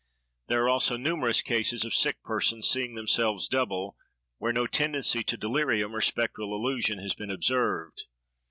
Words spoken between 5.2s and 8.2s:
to delirium or spectral illusion has been observed.